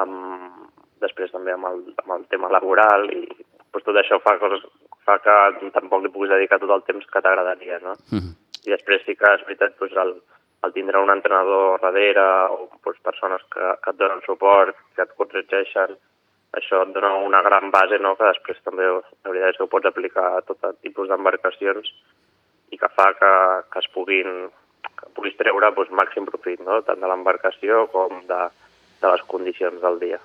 amb, 0.00 0.70
després 1.04 1.32
també 1.32 1.54
amb 1.54 1.70
el, 1.70 1.82
amb 2.04 2.16
el 2.18 2.26
tema 2.32 2.52
laboral 2.52 3.08
i 3.12 3.24
doncs, 3.28 3.84
tot 3.84 3.96
això 4.00 4.20
fa, 4.24 4.36
coses, 4.42 4.64
fa 5.04 5.18
que 5.24 5.70
tampoc 5.74 6.04
li 6.04 6.12
puguis 6.12 6.32
dedicar 6.32 6.60
tot 6.60 6.72
el 6.76 6.84
temps 6.88 7.08
que 7.10 7.24
t'agradaria. 7.24 7.80
No? 7.82 7.96
Mm 8.12 8.20
-hmm. 8.20 8.32
I 8.64 8.70
després 8.70 9.04
sí 9.04 9.16
que 9.16 9.34
és 9.34 9.44
veritat 9.46 9.78
doncs, 9.80 9.96
el, 10.04 10.14
el 10.64 10.72
tindre 10.72 11.02
un 11.02 11.12
entrenador 11.12 11.80
darrere 11.82 12.24
o 12.54 12.66
doncs, 12.84 13.00
persones 13.04 13.44
que, 13.52 13.70
que 13.82 13.92
et 13.92 14.00
donen 14.00 14.22
suport, 14.26 14.76
que 14.96 15.04
et 15.04 15.14
corregeixen, 15.18 15.96
això 16.54 16.82
et 16.84 16.92
dona 16.94 17.14
una 17.26 17.42
gran 17.42 17.70
base 17.74 17.98
no? 18.02 18.14
que 18.18 18.28
després 18.30 18.60
també 18.64 18.86
la 18.86 19.30
veritat 19.30 19.54
és 19.54 19.58
que 19.58 19.66
ho 19.66 19.72
pots 19.72 19.90
aplicar 19.90 20.26
a 20.38 20.42
tot 20.46 20.62
tipus 20.82 21.10
d'embarcacions 21.10 21.90
i 22.72 22.78
que 22.78 22.90
fa 22.94 23.10
que, 23.18 23.32
que 23.72 23.82
es 23.82 23.90
puguin 23.94 24.46
que 24.94 25.10
puguis 25.16 25.36
treure 25.38 25.72
doncs, 25.74 25.90
màxim 25.90 26.28
profit, 26.28 26.60
no? 26.62 26.80
tant 26.86 27.00
de 27.00 27.10
l'embarcació 27.10 27.86
com 27.92 28.22
de, 28.28 28.40
de 29.02 29.12
les 29.14 29.24
condicions 29.30 29.80
del 29.82 29.98
dia. 30.02 30.20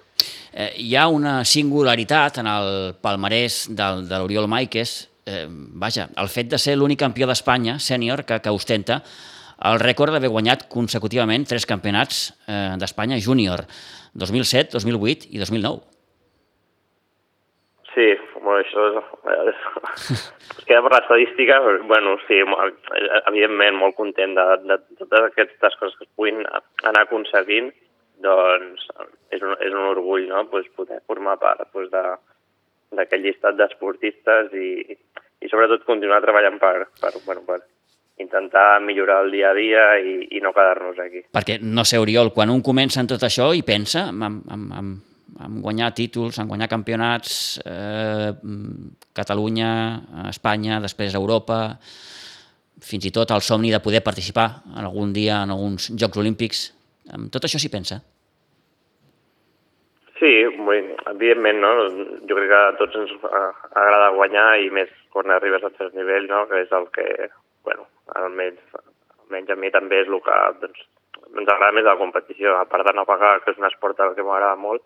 Eh, 0.54 0.72
hi 0.82 0.96
ha 0.98 1.08
una 1.14 1.40
singularitat 1.46 2.42
en 2.42 2.50
el 2.50 2.72
palmarès 3.02 3.68
del, 3.70 4.06
de 4.10 4.20
l'Oriol 4.20 4.50
Maiques, 4.52 4.96
eh, 5.26 5.46
vaja, 5.50 6.10
el 6.18 6.30
fet 6.30 6.50
de 6.52 6.60
ser 6.62 6.78
l'únic 6.78 7.02
campió 7.02 7.30
d'Espanya 7.30 7.78
sènior 7.82 8.26
que, 8.26 8.40
que 8.44 8.54
ostenta 8.54 9.02
el 9.68 9.80
rècord 9.82 10.16
d'haver 10.16 10.32
guanyat 10.32 10.68
consecutivament 10.72 11.46
tres 11.50 11.66
campionats 11.68 12.30
eh, 12.48 12.76
d'Espanya 12.80 13.20
júnior, 13.20 13.66
2007, 14.16 14.72
2008 14.78 15.34
i 15.36 15.42
2009. 15.42 15.82
Sí, 17.94 18.08
bueno, 18.40 18.62
això 18.62 18.86
és... 18.94 20.24
es 20.60 20.66
queda 20.70 20.84
per 20.86 20.94
l'estadística, 20.94 21.60
bueno, 21.90 22.16
sí, 22.28 22.40
evidentment 23.28 23.80
molt 23.82 23.98
content 23.98 24.36
de, 24.38 24.46
de, 24.70 24.80
totes 25.02 25.28
aquestes 25.32 25.78
coses 25.82 25.98
que 25.98 26.08
es 26.08 26.12
puguin 26.16 26.44
anar 26.46 27.04
aconseguint, 27.04 27.72
doncs 28.24 28.86
és 29.36 29.42
un, 29.42 29.56
és 29.64 29.74
un 29.74 29.90
orgull, 29.90 30.28
no?, 30.30 30.46
pues, 30.52 30.68
poder 30.76 31.02
formar 31.08 31.38
part 31.42 31.66
pues, 31.74 31.90
de, 31.92 32.04
d'aquell 32.96 33.26
llistat 33.26 33.58
d'esportistes 33.60 34.56
i, 34.56 34.96
i 35.44 35.52
sobretot 35.52 35.86
continuar 35.88 36.22
treballant 36.24 36.60
per, 36.62 36.90
per, 37.02 37.14
bueno, 37.26 37.44
per, 37.48 37.62
intentar 38.20 38.82
millorar 38.84 39.24
el 39.26 39.32
dia 39.32 39.52
a 39.52 39.58
dia 39.58 39.86
i, 40.04 40.16
i 40.36 40.42
no 40.44 40.52
quedar-nos 40.56 41.00
aquí. 41.00 41.24
Perquè, 41.34 41.60
no 41.64 41.86
sé, 41.88 42.00
Oriol, 42.02 42.34
quan 42.36 42.52
un 42.52 42.64
comença 42.66 43.00
en 43.02 43.10
tot 43.10 43.24
això 43.26 43.50
i 43.56 43.64
pensa 43.68 44.10
amb, 44.12 44.44
amb, 44.52 44.74
amb, 44.76 44.98
han 45.40 45.60
guanyat 45.64 45.96
títols, 45.96 46.40
han 46.40 46.50
guanyat 46.50 46.72
campionats, 46.72 47.34
eh, 47.64 48.32
Catalunya, 49.16 49.72
Espanya, 50.30 50.80
després 50.84 51.16
Europa, 51.16 51.78
fins 52.80 53.06
i 53.06 53.12
tot 53.12 53.32
el 53.32 53.44
somni 53.44 53.72
de 53.72 53.82
poder 53.84 54.02
participar 54.04 54.48
en 54.78 54.86
algun 54.86 55.14
dia 55.14 55.44
en 55.44 55.52
alguns 55.52 55.92
Jocs 56.00 56.18
Olímpics. 56.18 56.64
Tot 57.32 57.46
això 57.46 57.60
s'hi 57.60 57.72
pensa? 57.72 58.00
Sí, 60.20 60.32
evidentment, 60.44 61.62
no? 61.64 61.72
Jo 62.28 62.36
crec 62.36 62.50
que 62.52 62.60
a 62.60 62.74
tots 62.80 62.98
ens 63.00 63.14
agrada 63.24 64.12
guanyar 64.16 64.48
i 64.60 64.68
més 64.76 64.92
quan 65.14 65.32
arribes 65.32 65.64
a 65.64 65.72
certs 65.78 65.96
nivells, 65.96 66.28
no? 66.32 66.44
Que 66.50 66.66
és 66.66 66.74
el 66.76 66.90
que, 66.96 67.06
bueno, 67.64 67.88
almenys, 68.16 68.62
almenys 69.26 69.52
a 69.54 69.58
mi 69.60 69.72
també 69.74 70.02
és 70.04 70.10
el 70.10 70.22
que 70.26 70.38
doncs, 70.62 70.86
ens 71.30 71.50
agrada 71.50 71.76
més 71.76 71.88
la 71.88 71.98
competició. 72.00 72.56
A 72.58 72.66
part 72.70 72.88
de 72.88 72.96
no 72.98 73.08
pagar, 73.10 73.40
que 73.44 73.54
és 73.54 73.60
un 73.62 73.68
esport 73.70 73.98
que 73.98 74.26
m'agrada 74.26 74.56
molt, 74.60 74.86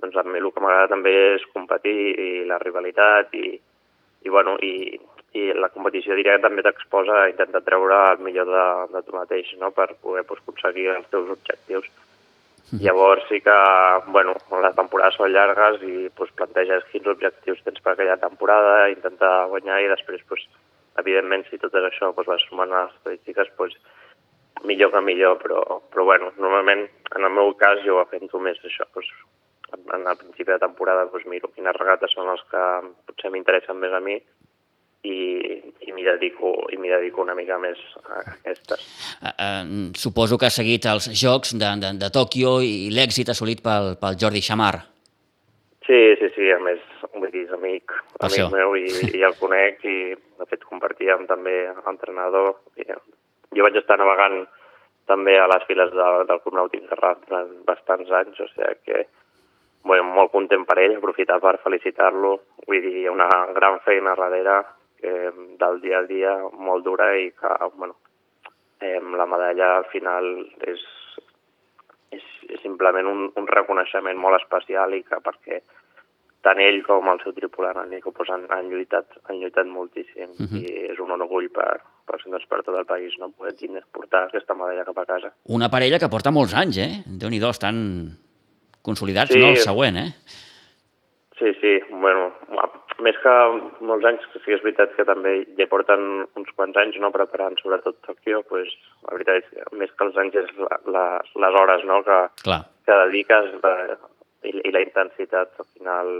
doncs 0.00 0.16
a 0.16 0.24
mi 0.24 0.40
el 0.40 0.50
que 0.52 0.62
m'agrada 0.64 0.92
també 0.94 1.14
és 1.36 1.46
competir 1.54 1.96
i 2.26 2.28
la 2.48 2.60
rivalitat 2.62 3.34
i, 3.36 3.46
i, 3.56 4.28
bueno, 4.28 4.56
i, 4.64 4.98
i 5.36 5.50
la 5.54 5.70
competició 5.74 6.16
diria 6.18 6.38
que 6.38 6.46
també 6.46 6.64
t'exposa 6.66 7.24
a 7.24 7.30
intentar 7.32 7.62
treure 7.66 7.98
el 8.12 8.22
millor 8.26 8.48
de, 8.50 8.68
de 8.94 9.02
tu 9.06 9.16
mateix 9.16 9.50
no? 9.60 9.70
per 9.76 9.92
poder 10.02 10.24
pues, 10.28 10.40
aconseguir 10.42 10.90
els 10.94 11.10
teus 11.12 11.28
objectius. 11.36 11.90
Llavors 12.70 13.24
sí 13.26 13.40
que, 13.42 13.54
bueno, 14.14 14.36
les 14.62 14.74
temporades 14.78 15.16
són 15.18 15.32
llargues 15.34 15.80
i 15.82 15.94
pues, 16.14 16.30
planteges 16.38 16.84
quins 16.92 17.08
objectius 17.10 17.62
tens 17.66 17.82
per 17.82 17.96
aquella 17.96 18.18
temporada, 18.22 18.84
intentar 18.92 19.48
guanyar 19.50 19.80
i 19.82 19.88
després, 19.90 20.22
pues, 20.30 20.44
evidentment, 20.98 21.46
si 21.48 21.58
tot 21.58 21.74
això 21.74 22.12
pues, 22.16 22.26
vas 22.26 22.42
sumant 22.48 22.70
les 22.72 22.94
estadístiques, 22.96 23.52
pues, 23.56 23.76
millor 24.64 24.90
que 24.92 25.00
millor, 25.00 25.38
però, 25.40 25.80
però 25.92 26.04
bueno, 26.04 26.32
normalment, 26.38 26.88
en 27.16 27.24
el 27.24 27.32
meu 27.32 27.54
cas, 27.60 27.80
jo 27.86 28.00
afento 28.00 28.40
més 28.42 28.58
això, 28.64 28.84
pues, 28.92 29.08
en 29.94 30.06
el 30.06 30.16
principi 30.16 30.52
de 30.52 30.58
temporada 30.58 31.06
pues, 31.10 31.26
miro 31.26 31.50
quines 31.54 31.76
regates 31.76 32.12
són 32.14 32.28
les 32.30 32.42
que 32.50 32.62
potser 33.06 33.30
m'interessen 33.30 33.78
més 33.78 33.94
a 33.94 34.00
mi 34.02 34.16
i, 35.06 35.16
i 35.86 35.94
m'hi 35.94 36.04
dedico, 36.04 36.52
i 36.72 36.76
dedico 36.76 37.22
una 37.22 37.36
mica 37.38 37.56
més 37.58 37.78
a 38.02 38.20
aquestes. 38.34 38.86
Uh, 39.22 39.30
uh, 39.30 39.92
suposo 39.96 40.38
que 40.38 40.50
ha 40.50 40.54
seguit 40.54 40.86
els 40.90 41.08
Jocs 41.14 41.54
de, 41.56 41.74
de, 41.80 41.94
de 42.02 42.10
Tòquio 42.12 42.58
i 42.66 42.90
l'èxit 42.92 43.32
assolit 43.32 43.62
pel, 43.64 43.94
pel 44.00 44.18
Jordi 44.20 44.42
Xamar. 44.44 44.74
Sí, 45.86 45.98
sí, 46.20 46.28
sí, 46.36 46.50
a 46.52 46.58
més, 46.60 46.80
vull 47.14 47.30
dir, 47.32 47.46
és 47.46 47.52
amic, 47.56 47.94
amic 48.20 48.42
Això. 48.42 48.48
meu 48.52 48.74
i, 48.76 48.90
i 49.16 49.22
el 49.26 49.36
conec 49.40 49.80
i 49.88 50.12
de 50.12 50.46
fet 50.50 50.66
compartíem 50.68 51.24
també 51.30 51.54
entrenador. 51.88 52.58
I, 52.76 52.84
jo 53.56 53.64
vaig 53.66 53.78
estar 53.80 53.96
navegant 53.98 54.42
també 55.10 55.38
a 55.40 55.48
les 55.50 55.64
files 55.66 55.90
de, 55.94 56.10
del 56.28 56.42
Club 56.44 56.58
Nàutic 56.58 56.84
Garraf 56.90 57.24
durant 57.24 57.56
bastants 57.66 58.12
anys, 58.20 58.38
o 58.44 58.46
sigui 58.52 58.76
que 58.86 59.06
bueno, 59.82 60.04
molt 60.04 60.30
content 60.34 60.66
per 60.68 60.76
ell, 60.82 60.98
aprofitar 60.98 61.40
per 61.40 61.56
felicitar-lo. 61.64 62.36
Vull 62.68 62.84
dir, 62.84 63.08
una 63.10 63.26
gran 63.56 63.80
feina 63.86 64.14
darrere 64.18 64.60
eh, 65.02 65.32
del 65.58 65.80
dia 65.80 66.04
a 66.04 66.06
dia 66.06 66.36
molt 66.52 66.84
dura 66.84 67.14
i 67.16 67.30
que 67.32 67.56
bueno, 67.74 67.96
eh, 68.80 69.00
la 69.00 69.26
medalla 69.26 69.76
al 69.78 69.88
final 69.92 70.30
és 70.68 70.84
simplement 72.62 73.06
un, 73.06 73.28
un 73.36 73.46
reconeixement 73.46 74.18
molt 74.18 74.40
especial 74.40 74.94
i 74.94 75.02
que 75.06 75.20
perquè 75.24 75.60
tant 76.44 76.60
ell 76.64 76.80
com 76.86 77.08
el 77.12 77.20
seu 77.22 77.34
tripulant, 77.36 77.78
el 77.82 77.90
Nico, 77.92 78.12
pues, 78.16 78.30
han, 78.32 78.46
han, 78.54 78.68
lluitat, 78.72 79.18
han 79.28 79.40
lluitat 79.40 79.68
moltíssim 79.68 80.30
uh 80.30 80.42
mhm. 80.42 80.48
-huh. 80.48 80.62
i 80.62 80.92
és 80.92 80.98
un 80.98 81.10
orgull 81.10 81.50
per, 81.50 81.80
per, 82.06 82.20
doncs, 82.24 82.46
per 82.46 82.62
tot 82.62 82.76
el 82.78 82.86
país 82.86 83.18
no 83.18 83.30
poder 83.30 83.84
portar 83.92 84.24
aquesta 84.24 84.54
medalla 84.54 84.84
cap 84.84 84.98
a 84.98 85.06
casa. 85.06 85.32
Una 85.44 85.68
parella 85.68 85.98
que 85.98 86.08
porta 86.08 86.30
molts 86.30 86.54
anys, 86.54 86.78
eh? 86.78 86.92
Déu-n'hi-do, 87.06 87.50
estan 87.50 88.16
consolidats, 88.82 89.32
sí. 89.32 89.38
no? 89.38 89.48
El 89.48 89.56
següent, 89.56 89.96
eh? 89.96 90.10
Sí, 91.38 91.52
sí, 91.60 91.80
bueno, 91.90 92.32
més 93.04 93.18
que 93.22 93.34
molts 93.86 94.06
anys, 94.08 94.26
que 94.32 94.42
sí 94.44 94.54
és 94.56 94.62
veritat 94.64 94.92
que 94.96 95.06
també 95.08 95.34
ja 95.58 95.68
porten 95.70 96.06
uns 96.38 96.50
quants 96.56 96.76
anys 96.82 96.98
no, 97.02 97.12
preparant 97.14 97.56
sobretot 97.60 97.98
Tòquio, 98.06 98.42
pues, 98.48 98.72
la 99.06 99.16
veritat 99.16 99.42
és 99.42 99.48
que 99.50 99.80
més 99.80 99.94
que 99.94 100.06
els 100.08 100.18
anys 100.22 100.38
és 100.42 100.52
la, 100.58 100.80
la, 100.96 101.06
les 101.44 101.60
hores 101.62 101.86
no, 101.88 102.02
que, 102.06 102.20
Clar. 102.44 102.60
que 102.86 103.00
dediques 103.04 103.56
la, 103.64 103.74
i, 104.44 104.54
i 104.56 104.74
la 104.74 104.84
intensitat 104.84 105.58
al 105.60 105.68
final 105.72 106.12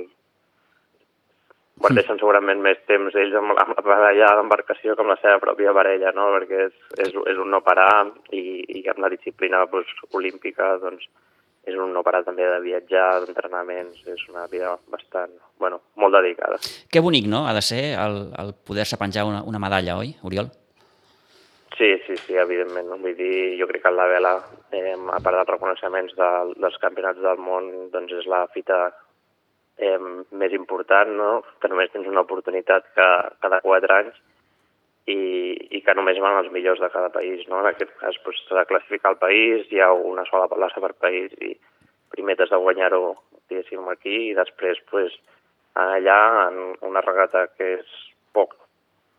parteixen 1.81 2.17
mm. 2.17 2.21
segurament 2.21 2.61
més 2.65 2.81
temps 2.91 3.17
ells 3.17 3.37
amb 3.41 3.55
la, 3.55 3.65
amb 3.65 3.79
la 3.79 3.87
parella 3.87 4.35
d'embarcació 4.39 4.95
que 4.95 5.05
amb 5.05 5.15
la 5.15 5.19
seva 5.23 5.41
pròpia 5.43 5.75
parella, 5.77 6.13
no? 6.17 6.29
perquè 6.37 6.67
és, 6.69 6.77
és, 7.07 7.17
és 7.33 7.41
un 7.41 7.51
no 7.55 7.63
parar 7.65 8.11
i, 8.37 8.45
i 8.81 8.85
amb 8.93 9.01
la 9.05 9.13
disciplina 9.13 9.65
pues, 9.73 9.89
olímpica 10.17 10.75
doncs, 10.83 11.09
és 11.69 11.77
un 11.77 11.93
no 11.93 12.03
parar 12.07 12.23
també 12.25 12.47
de 12.49 12.61
viatjar, 12.65 13.21
d'entrenaments, 13.25 14.01
és 14.09 14.23
una 14.31 14.47
vida 14.49 14.73
bastant, 14.93 15.33
bueno, 15.61 15.81
molt 16.01 16.17
dedicada. 16.17 16.57
Que 16.91 17.03
bonic, 17.05 17.29
no?, 17.29 17.45
ha 17.49 17.53
de 17.57 17.63
ser 17.63 17.83
el, 18.01 18.23
el 18.41 18.55
poder-se 18.67 18.99
penjar 19.01 19.27
una, 19.29 19.43
una 19.45 19.61
medalla, 19.63 19.99
oi, 20.01 20.15
Oriol? 20.23 20.51
Sí, 21.77 21.95
sí, 22.07 22.17
sí, 22.17 22.35
evidentment. 22.37 22.91
Vull 23.01 23.15
dir, 23.17 23.57
jo 23.61 23.69
crec 23.69 23.87
que 23.87 23.93
la 23.95 24.09
vela, 24.09 24.35
eh, 24.73 24.97
a 24.97 25.21
part 25.25 25.39
dels 25.39 25.53
reconeixements 25.53 26.17
de, 26.17 26.31
dels 26.61 26.81
campionats 26.83 27.21
del 27.25 27.41
món, 27.41 27.71
doncs 27.93 28.19
és 28.19 28.27
la 28.29 28.43
fita 28.53 28.81
eh, 29.81 29.97
més 30.43 30.57
important, 30.57 31.15
no? 31.17 31.31
que 31.61 31.71
només 31.73 31.93
tens 31.93 32.09
una 32.11 32.25
oportunitat 32.27 32.91
que, 32.97 33.09
cada 33.41 33.63
quatre 33.65 33.97
anys 33.97 34.21
i, 35.11 35.57
i 35.77 35.81
que 35.85 35.95
només 35.99 36.21
van 36.23 36.39
els 36.41 36.53
millors 36.55 36.81
de 36.83 36.91
cada 36.93 37.11
país. 37.15 37.43
No? 37.49 37.61
En 37.61 37.71
aquest 37.71 37.93
cas 38.01 38.19
doncs, 38.25 38.47
de 38.51 38.67
classificar 38.71 39.15
el 39.15 39.21
país, 39.23 39.67
hi 39.71 39.83
ha 39.83 39.91
una 39.93 40.27
sola 40.31 40.49
plaça 40.53 40.83
per 40.83 40.95
país 40.95 41.35
i 41.41 41.55
primer 42.15 42.37
t'has 42.39 42.51
de 42.51 42.63
guanyar-ho 42.63 43.17
aquí 43.91 44.31
i 44.31 44.35
després 44.35 44.79
pues, 44.91 45.15
allà 45.75 46.49
en 46.49 46.59
una 46.87 47.03
regata 47.03 47.47
que 47.57 47.75
és 47.81 47.95
poc, 48.33 48.55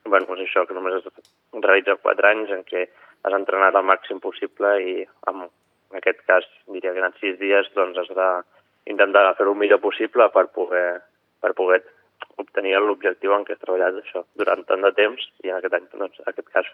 bueno, 0.05 0.25
doncs 0.27 0.45
això, 0.45 0.65
que 0.65 0.75
només 0.77 0.99
es 0.99 1.07
realitza 1.53 1.99
quatre 2.01 2.31
anys 2.31 2.51
en 2.55 2.63
què 2.67 2.85
has 3.23 3.35
entrenat 3.37 3.75
al 3.75 3.85
màxim 3.85 4.19
possible 4.23 4.71
i 4.81 4.93
en 5.31 5.43
aquest 5.99 6.23
cas 6.27 6.47
diria 6.67 6.93
que 6.93 7.03
en 7.05 7.17
sis 7.19 7.37
dies 7.39 7.69
doncs 7.75 7.99
has 8.01 8.11
d'intentar 8.15 9.35
fer-ho 9.37 9.53
el 9.53 9.59
millor 9.59 9.81
possible 9.83 10.29
per 10.33 10.47
poder, 10.55 11.01
per 11.41 11.53
poder 11.53 11.81
obtenir 12.43 12.77
l'objectiu 12.81 13.35
en 13.35 13.45
què 13.47 13.55
has 13.55 13.61
treballat 13.61 13.99
això 14.01 14.25
durant 14.39 14.63
tant 14.69 14.83
de 14.87 14.91
temps 14.97 15.27
i 15.45 15.51
en 15.51 15.59
aquest 15.59 15.77
any, 15.77 15.87
doncs, 15.93 16.19
en 16.23 16.31
aquest 16.31 16.49
cas, 16.53 16.69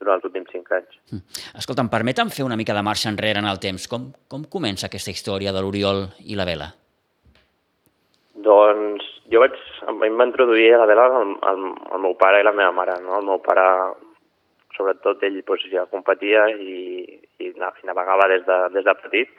durant 0.00 0.18
els 0.18 0.26
últims 0.28 0.50
cinc 0.52 0.72
anys. 0.76 0.98
Mm. 1.12 1.22
Escolta, 1.60 1.84
em 1.84 1.92
permeten 1.92 2.32
fer 2.34 2.44
una 2.46 2.58
mica 2.60 2.76
de 2.76 2.84
marxa 2.86 3.10
enrere 3.12 3.42
en 3.42 3.48
el 3.50 3.60
temps. 3.62 3.86
Com, 3.90 4.10
com 4.28 4.44
comença 4.52 4.90
aquesta 4.90 5.14
història 5.14 5.54
de 5.56 5.62
l'Oriol 5.64 6.04
i 6.24 6.38
la 6.38 6.48
vela? 6.48 6.70
Doncs 8.46 9.06
jo 9.32 9.40
vaig, 9.42 9.56
em 9.88 10.18
va 10.20 10.28
introduir 10.28 10.68
a 10.74 10.82
la 10.82 10.90
vela 10.90 11.06
el, 11.22 11.32
el, 11.50 11.64
el 11.96 12.04
meu 12.04 12.14
pare 12.20 12.42
i 12.42 12.46
la 12.46 12.54
meva 12.54 12.74
mare. 12.76 12.98
No? 13.02 13.16
El 13.18 13.26
meu 13.26 13.40
pare, 13.42 13.64
sobretot, 14.76 15.24
ell 15.26 15.40
doncs, 15.40 15.66
ja 15.72 15.88
competia 15.90 16.46
i, 16.52 17.18
i 17.42 17.52
navegava 17.56 18.28
des 18.32 18.46
de, 18.46 18.60
des 18.76 18.86
de 18.86 18.96
petit 19.02 19.32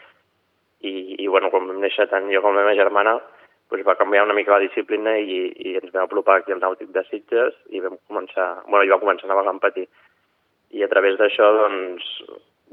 i, 0.82 1.24
i 1.24 1.28
bueno, 1.28 1.50
quan 1.54 1.70
vam 1.70 1.80
néixer 1.82 2.10
tant 2.12 2.28
jo 2.34 2.42
com 2.44 2.56
la 2.56 2.66
meva 2.66 2.78
germana 2.78 3.18
doncs 3.72 3.86
va 3.88 3.98
canviar 4.00 4.26
una 4.26 4.36
mica 4.38 4.56
la 4.56 4.64
disciplina 4.64 5.18
i, 5.20 5.40
i 5.70 5.76
ens 5.82 5.92
vam 5.94 6.08
apropar 6.08 6.40
aquí 6.40 6.54
al 6.56 6.62
nàutic 6.64 6.92
de 6.96 7.04
Sitges 7.10 7.56
i 7.70 7.82
vam 7.84 7.98
començar, 8.08 8.48
bueno, 8.68 8.86
jo 8.86 8.96
va 8.96 9.04
començar 9.04 9.28
a 9.28 9.34
navegar 9.34 9.56
en 9.56 9.64
patí. 9.64 9.86
I 10.78 10.84
a 10.84 10.90
través 10.92 11.18
d'això, 11.20 11.52
doncs, 11.56 12.08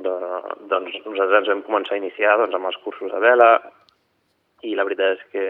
de, 0.07 0.15
doncs, 0.71 0.99
nosaltres 1.05 1.41
ens 1.43 1.53
vam 1.53 1.63
començar 1.67 1.97
a 1.97 2.03
iniciar 2.03 2.39
doncs, 2.39 2.55
amb 2.55 2.71
els 2.71 2.81
cursos 2.87 3.13
de 3.13 3.23
vela 3.23 3.51
i 4.63 4.75
la 4.75 4.87
veritat 4.87 5.19
és 5.19 5.25
que 5.33 5.47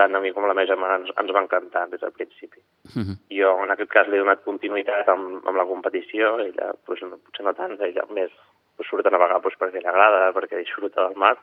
tant 0.00 0.16
a 0.16 0.20
mi 0.22 0.32
com 0.32 0.46
a 0.46 0.50
la 0.50 0.56
meva 0.56 0.70
germana 0.70 1.00
ens, 1.00 1.10
ens 1.20 1.32
va 1.34 1.42
encantar 1.44 1.86
des 1.90 2.00
del 2.00 2.14
principi. 2.16 2.62
Uh 2.88 3.02
-huh. 3.02 3.16
Jo, 3.40 3.50
en 3.64 3.70
aquest 3.70 3.90
cas, 3.90 4.08
li 4.08 4.16
he 4.16 4.22
donat 4.24 4.44
continuïtat 4.44 5.08
amb, 5.08 5.46
amb 5.46 5.56
la 5.56 5.66
competició, 5.72 6.38
ella, 6.38 6.72
doncs, 6.86 7.02
potser 7.26 7.44
no 7.44 7.54
tant, 7.54 7.76
ella 7.80 8.04
més 8.10 8.30
doncs, 8.76 8.88
surt 8.88 9.06
a 9.06 9.10
navegar 9.10 9.40
doncs, 9.42 9.58
perquè 9.60 9.82
li 9.82 9.90
agrada, 9.92 10.32
perquè 10.32 10.56
disfruta 10.56 11.08
del 11.08 11.16
mar, 11.16 11.36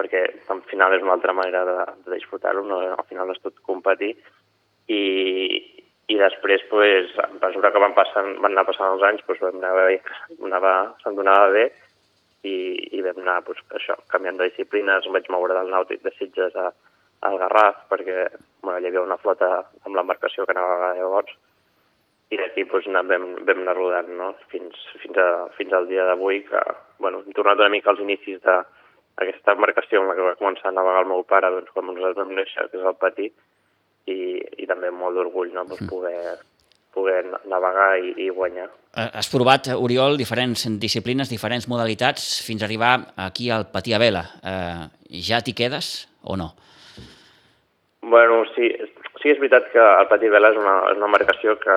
perquè 0.00 0.24
al 0.48 0.64
final 0.72 0.96
és 0.96 1.04
una 1.04 1.14
altra 1.18 1.36
manera 1.36 1.66
de, 1.68 1.76
de 2.06 2.16
disfrutar-ho, 2.16 2.64
no? 2.64 2.80
al 2.88 3.06
final 3.12 3.30
és 3.34 3.42
tot 3.44 3.60
competir 3.68 4.14
i, 4.88 5.02
i 6.10 6.16
després, 6.18 6.64
pues, 6.72 7.12
a 7.22 7.28
mesura 7.36 7.70
que 7.70 7.82
van, 7.84 7.94
passant, 7.94 8.32
van 8.42 8.56
anar 8.56 8.66
passant 8.66 8.96
els 8.96 9.04
anys, 9.06 9.22
pues, 9.28 9.38
vam 9.44 9.60
anar 9.60 9.76
bé, 9.76 10.00
anava, 10.48 10.74
se'm 11.04 11.18
donava 11.18 11.52
bé 11.54 11.68
i, 12.48 12.56
i 12.96 13.02
vam 13.04 13.20
anar 13.22 13.42
pues, 13.46 13.60
això, 13.76 13.98
canviant 14.10 14.40
de 14.40 14.48
disciplines, 14.48 15.06
vaig 15.14 15.28
moure 15.30 15.54
del 15.54 15.70
nàutic 15.70 16.02
de 16.06 16.14
Sitges 16.16 16.56
a, 16.56 16.70
al 17.28 17.38
Garraf 17.42 17.84
perquè 17.92 18.26
bueno, 18.64 18.78
hi 18.80 18.88
havia 18.88 19.04
una 19.04 19.20
flota 19.20 19.50
amb 19.84 19.94
l'embarcació 19.96 20.46
que 20.46 20.56
anava 20.56 20.94
llavors 20.96 21.36
i 22.32 22.38
d'aquí 22.40 22.64
pues, 22.70 22.86
vam, 22.88 23.26
vam 23.44 23.62
anar 23.62 23.76
rodant 23.76 24.10
no? 24.16 24.32
fins, 24.52 24.76
fins, 25.02 25.18
a, 25.20 25.48
fins 25.58 25.74
al 25.76 25.88
dia 25.90 26.06
d'avui 26.08 26.42
que 26.48 26.62
bueno, 26.98 27.20
hem 27.26 27.36
tornat 27.36 27.60
una 27.60 27.72
mica 27.74 27.92
als 27.92 28.00
inicis 28.00 28.40
de, 28.46 28.56
aquesta 29.20 29.56
embarcació 29.56 30.02
amb 30.02 30.12
la 30.12 30.18
que 30.18 30.26
va 30.26 30.36
començar 30.40 30.70
a 30.70 30.76
navegar 30.76 31.04
el 31.04 31.10
meu 31.12 31.24
pare 31.28 31.50
doncs, 31.54 31.72
quan 31.74 31.88
nosaltres 31.88 32.18
vam 32.18 32.34
néixer, 32.36 32.68
que 32.70 32.80
és 32.80 32.86
el 32.92 32.98
Patí, 33.00 33.30
i, 34.10 34.18
i 34.64 34.68
també 34.70 34.90
molt 34.90 35.18
d'orgull 35.18 35.52
no? 35.54 35.64
doncs, 35.68 35.86
poder, 35.90 36.36
poder 36.96 37.22
navegar 37.48 37.90
i, 38.00 38.14
i 38.26 38.30
guanyar. 38.34 38.70
Has 38.98 39.28
provat, 39.30 39.70
Oriol, 39.78 40.16
diferents 40.18 40.66
disciplines, 40.82 41.30
diferents 41.30 41.68
modalitats, 41.70 42.40
fins 42.42 42.64
a 42.64 42.66
arribar 42.66 42.94
aquí 43.28 43.50
al 43.54 43.68
Patí 43.70 43.94
a 43.94 44.00
Vela. 44.02 44.24
Eh, 44.42 45.20
ja 45.30 45.44
t'hi 45.44 45.54
quedes? 45.54 46.10
o 46.22 46.36
no? 46.36 46.54
Bueno, 48.02 48.44
sí, 48.54 48.70
sí 49.20 49.32
és 49.32 49.38
veritat 49.38 49.70
que 49.72 49.80
el 49.80 50.08
pati 50.08 50.30
vela 50.32 50.50
és 50.52 50.58
una, 50.58 50.76
és 50.90 50.98
una 50.98 51.10
marcació 51.12 51.56
que, 51.60 51.76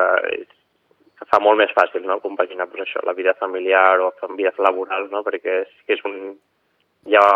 que 1.20 1.28
fa 1.30 1.40
molt 1.44 1.60
més 1.60 1.74
fàcil 1.76 2.06
no? 2.08 2.22
compaginar 2.24 2.70
pues, 2.72 2.86
això, 2.88 3.04
la 3.06 3.16
vida 3.18 3.36
familiar 3.40 4.00
o 4.02 4.12
la 4.22 4.36
vida 4.36 4.54
laboral, 4.64 5.10
no? 5.12 5.24
perquè 5.26 5.62
és, 5.66 5.74
és 5.98 6.04
un, 6.08 6.36
hi 7.10 7.18
ha 7.20 7.28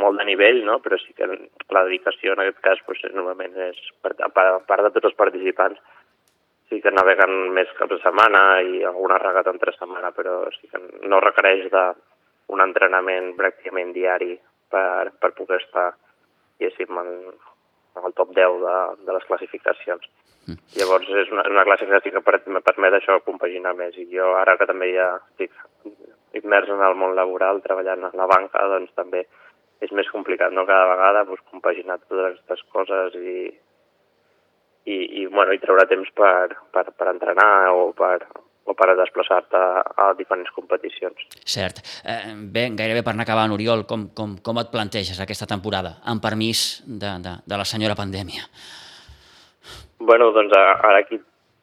molt 0.00 0.20
de 0.20 0.26
nivell, 0.28 0.62
no? 0.64 0.78
però 0.84 0.98
sí 1.02 1.14
que 1.16 1.26
la 1.26 1.84
dedicació 1.86 2.34
en 2.34 2.44
aquest 2.44 2.60
cas 2.64 2.82
pues, 2.86 3.02
normalment 3.14 3.56
és 3.70 3.80
per, 4.02 4.14
per, 4.14 4.46
part 4.68 4.86
de 4.86 4.92
tots 4.94 5.10
els 5.10 5.18
participants 5.18 5.80
sí 6.70 6.78
que 6.82 6.92
naveguen 6.94 7.50
més 7.56 7.70
caps 7.78 7.96
de 7.96 7.98
setmana 8.04 8.42
i 8.62 8.84
alguna 8.86 9.18
regata 9.18 9.50
entre 9.50 9.74
setmana, 9.74 10.12
però 10.14 10.44
sí 10.54 10.70
que 10.70 10.78
no 11.10 11.18
requereix 11.22 11.66
d'un 11.72 12.62
entrenament 12.62 13.32
pràcticament 13.38 13.90
diari 13.96 14.36
per, 14.70 15.10
per 15.18 15.32
poder 15.34 15.58
estar, 15.64 15.88
diguéssim, 16.60 17.00
en, 17.02 17.10
el 18.06 18.14
top 18.14 18.30
10 18.36 18.60
de, 18.62 18.76
de 19.06 19.16
les 19.16 19.26
classificacions. 19.26 20.06
Mm. 20.46 20.60
Llavors 20.78 21.10
és 21.24 21.32
una, 21.34 21.42
una 21.50 21.66
classe 21.66 21.90
que 21.90 22.00
que 22.14 22.54
me 22.54 22.62
permet 22.62 22.94
això 22.96 23.18
compaginar 23.26 23.74
més 23.74 23.98
i 23.98 24.06
jo 24.14 24.30
ara 24.38 24.56
que 24.56 24.70
també 24.70 24.92
ja 24.94 25.10
estic 25.18 25.50
immers 26.38 26.70
en 26.70 26.82
el 26.86 26.96
món 26.98 27.16
laboral, 27.18 27.62
treballant 27.64 28.06
a 28.06 28.12
la 28.16 28.28
banca, 28.30 28.66
doncs 28.70 28.92
també 28.98 29.24
és 29.80 29.92
més 29.96 30.08
complicat, 30.12 30.52
no? 30.52 30.66
Cada 30.68 30.88
vegada 30.92 31.24
doncs, 31.28 31.42
compaginar 31.50 31.98
totes 32.02 32.26
aquestes 32.28 32.62
coses 32.74 33.16
i, 33.16 33.48
i, 34.84 34.96
i, 35.22 35.26
bueno, 35.32 35.54
i 35.56 35.62
treure 35.62 35.88
temps 35.90 36.10
per, 36.16 36.52
per, 36.74 36.84
per 36.96 37.08
entrenar 37.12 37.48
o 37.72 37.88
per, 37.96 38.18
o 38.68 38.76
per 38.76 38.90
desplaçar-te 38.98 39.62
a 40.04 40.10
diferents 40.18 40.52
competicions. 40.56 41.24
Cert. 41.48 41.80
Eh, 42.04 42.36
bé, 42.52 42.68
gairebé 42.76 43.02
per 43.06 43.16
anar 43.16 43.26
acabant, 43.26 43.56
Oriol, 43.56 43.86
com, 43.88 44.10
com, 44.16 44.36
com 44.44 44.60
et 44.62 44.70
planteges 44.72 45.20
aquesta 45.22 45.48
temporada, 45.50 45.96
amb 46.04 46.22
permís 46.22 46.82
de, 46.86 47.16
de, 47.24 47.34
de 47.48 47.60
la 47.60 47.68
senyora 47.68 47.98
pandèmia? 47.98 48.46
Bueno, 50.00 50.30
doncs 50.36 50.54
ara 50.56 51.00
aquí 51.02 51.18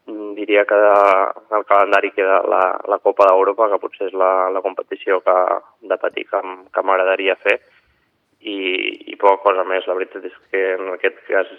diria 0.07 0.63
que 0.65 0.77
el 0.77 1.65
calendari 1.67 2.11
queda 2.15 2.41
la, 2.47 2.61
la 2.87 2.99
Copa 3.03 3.27
d'Europa, 3.27 3.67
que 3.71 3.81
potser 3.81 4.07
és 4.07 4.15
la, 4.15 4.49
la 4.53 4.61
competició 4.63 5.19
que, 5.25 5.35
de 5.91 5.97
patir 5.99 6.27
que, 6.29 6.41
que 6.73 6.83
m'agradaria 6.83 7.35
fer, 7.41 7.57
i, 8.41 8.57
i 9.11 9.17
poca 9.19 9.41
cosa 9.43 9.65
més. 9.67 9.87
La 9.87 9.97
veritat 9.97 10.25
és 10.29 10.37
que 10.51 10.63
en 10.75 10.93
aquest 10.95 11.19
cas 11.27 11.51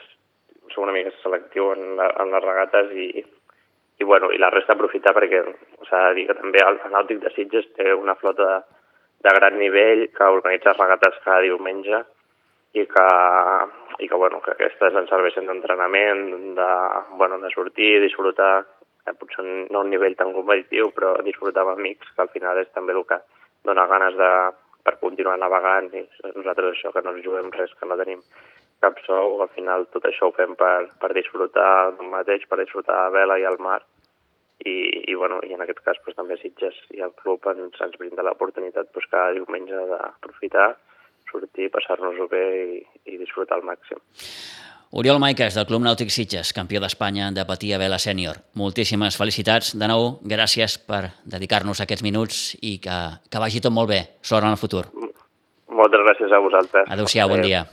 soc 0.73 0.85
una 0.85 0.95
mica 0.97 1.13
selectiu 1.23 1.73
en, 1.75 1.97
la, 1.99 2.09
en 2.23 2.33
les 2.35 2.45
regates 2.45 2.93
i, 2.93 3.09
i, 3.99 4.05
bueno, 4.05 4.31
i 4.33 4.41
la 4.41 4.51
resta 4.55 4.77
aprofitar 4.77 5.15
perquè 5.17 5.43
s'ha 5.89 6.03
de 6.09 6.15
dir 6.19 6.27
que 6.29 6.39
també 6.39 6.63
el 6.65 6.81
Nàutic 6.93 7.23
de 7.25 7.33
Sitges 7.35 7.69
té 7.77 7.93
una 7.95 8.17
flota 8.21 8.49
de, 8.53 8.61
de 9.27 9.35
gran 9.41 9.59
nivell 9.59 10.07
que 10.15 10.31
organitza 10.39 10.77
regates 10.77 11.21
cada 11.25 11.45
diumenge 11.47 12.05
i 12.77 12.85
que, 12.87 13.07
i 13.99 14.09
que, 14.09 14.17
bueno, 14.17 14.41
que 14.45 14.53
aquestes 14.53 14.97
ens 15.01 15.09
serveixen 15.09 15.49
d'entrenament, 15.49 16.25
de, 16.59 16.71
bueno, 17.17 17.39
de 17.41 17.51
sortir, 17.55 17.97
disfrutar, 18.05 18.67
eh, 19.07 19.15
potser 19.17 19.45
no 19.73 19.85
un 19.85 19.91
nivell 19.95 20.17
tan 20.19 20.35
competitiu, 20.37 20.93
però 20.97 21.17
disfrutar 21.25 21.65
amb 21.65 21.79
amics, 21.79 22.13
que 22.15 22.25
al 22.25 22.33
final 22.35 22.61
és 22.61 22.71
també 22.77 22.97
el 22.97 23.07
que 23.09 23.21
dona 23.65 23.89
ganes 23.91 24.17
de, 24.21 24.33
per 24.85 24.99
continuar 25.01 25.39
navegant 25.41 25.91
i 25.93 26.05
nosaltres 26.35 26.75
això, 26.75 26.93
que 26.95 27.05
no 27.05 27.15
ens 27.15 27.25
juguem 27.25 27.53
res, 27.57 27.75
que 27.79 27.89
no 27.89 27.99
tenim 28.01 28.23
cap 28.85 28.99
sou, 29.05 29.41
al 29.43 29.51
final 29.57 29.89
tot 29.93 30.05
això 30.07 30.29
ho 30.29 30.35
fem 30.37 30.55
per, 30.59 30.91
per 31.03 31.11
disfrutar 31.17 31.71
el 31.91 32.13
mateix, 32.13 32.45
per 32.49 32.61
disfrutar 32.61 33.07
a 33.07 33.15
vela 33.15 33.39
i 33.41 33.47
al 33.49 33.59
mar, 33.63 33.81
i, 34.65 34.75
i, 35.11 35.15
bueno, 35.15 35.41
i 35.47 35.55
en 35.55 35.63
aquest 35.63 35.83
cas 35.87 35.99
pues, 36.05 36.17
també 36.19 36.39
Sitges 36.39 36.79
i 36.95 37.03
el 37.07 37.15
club 37.23 37.47
ens, 37.51 37.79
ens 37.85 37.99
brinda 37.99 38.25
l'oportunitat 38.27 38.91
pues, 38.95 39.07
cada 39.11 39.35
diumenge 39.37 39.85
d'aprofitar, 39.93 40.71
sortir, 41.31 41.71
passar-nos-ho 41.75 42.29
bé 42.31 42.45
i, 42.79 42.81
i 43.13 43.21
disfrutar 43.21 43.59
al 43.59 43.67
màxim. 43.69 44.01
Oriol 44.91 45.19
Maiques, 45.21 45.53
del 45.53 45.67
Club 45.69 45.83
Nàutic 45.85 46.09
Sitges, 46.09 46.55
campió 46.57 46.81
d'Espanya 46.81 47.29
de 47.37 47.45
patir 47.45 47.75
a 47.77 47.81
vela 47.81 47.99
sènior. 48.01 48.41
Moltíssimes 48.57 49.19
felicitats. 49.21 49.75
De 49.77 49.89
nou, 49.91 50.15
gràcies 50.25 50.79
per 50.81 51.03
dedicar-nos 51.29 51.83
aquests 51.85 52.07
minuts 52.07 52.39
i 52.65 52.79
que, 52.81 52.97
que 53.29 53.43
vagi 53.43 53.61
tot 53.61 53.75
molt 53.77 53.93
bé. 53.93 54.01
Sort 54.25 54.49
en 54.49 54.57
el 54.57 54.61
futur. 54.61 54.87
Moltes 55.69 56.07
gràcies 56.07 56.33
a 56.33 56.41
vosaltres. 56.41 56.89
Adéu-siau, 56.89 57.29
bon 57.29 57.45
dia. 57.45 57.67